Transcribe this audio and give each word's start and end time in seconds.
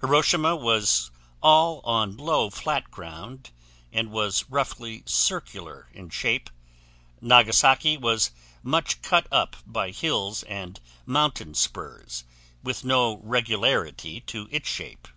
Hiroshima 0.00 0.54
was 0.54 1.10
all 1.42 1.80
on 1.80 2.16
low, 2.16 2.50
flat 2.50 2.92
ground, 2.92 3.50
and 3.92 4.12
was 4.12 4.44
roughly 4.48 5.02
circular 5.06 5.88
in 5.92 6.08
shape; 6.08 6.50
Nagasaki 7.20 7.96
was 7.96 8.30
much 8.62 9.02
cut 9.02 9.26
up 9.32 9.56
by 9.66 9.90
hills 9.90 10.44
and 10.44 10.78
mountain 11.04 11.54
spurs, 11.54 12.22
with 12.62 12.84
no 12.84 13.16
regularity 13.24 14.20
to 14.20 14.46
its 14.52 14.68
shape. 14.68 15.08